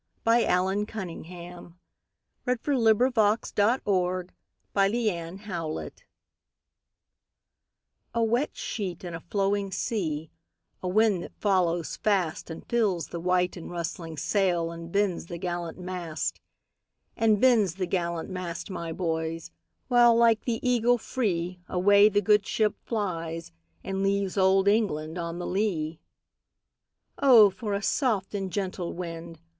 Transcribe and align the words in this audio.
Allan 0.25 0.87
Cunningham 0.87 1.77
CCV. 2.47 4.27
"A 8.15 8.23
wet 8.23 8.57
sheet 8.57 9.03
and 9.03 9.03
a 9.03 9.03
flowing 9.03 9.03
sea" 9.03 9.03
A 9.03 9.03
WET 9.03 9.03
sheet 9.03 9.03
and 9.03 9.15
a 9.15 9.19
flowing 9.19 9.71
sea,A 9.71 10.87
wind 10.87 11.21
that 11.21 11.35
follows 11.35 11.99
fastAnd 12.03 12.65
fills 12.67 13.09
the 13.09 13.19
white 13.19 13.55
and 13.55 13.69
rustling 13.69 14.15
sailAnd 14.15 14.91
bends 14.91 15.27
the 15.27 15.37
gallant 15.37 15.77
mast; 15.77 16.39
And 17.15 17.39
bends 17.39 17.75
the 17.75 17.85
gallant 17.85 18.31
mast, 18.31 18.71
my 18.71 18.91
boys, 18.91 19.51
While 19.87 20.15
like 20.17 20.45
the 20.45 20.67
eagle 20.67 20.97
freeAway 20.97 22.11
the 22.11 22.21
good 22.23 22.47
ship 22.47 22.73
flies, 22.85 23.51
and 23.83 23.97
leavesOld 24.03 24.67
England 24.67 25.19
on 25.19 25.37
the 25.37 25.45
lee."O 25.45 27.51
for 27.51 27.75
a 27.75 27.83
soft 27.83 28.33
and 28.33 28.51
gentle 28.51 28.93
wind!" 28.93 29.39